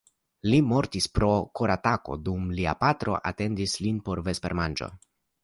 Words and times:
Li 0.51 0.59
mortis 0.69 1.07
pro 1.17 1.29
koratako 1.59 2.17
dum 2.29 2.49
lia 2.61 2.75
patro 2.81 3.19
atendis 3.33 3.77
lin 3.87 4.01
por 4.09 4.25
vespermanĝo. 4.31 4.91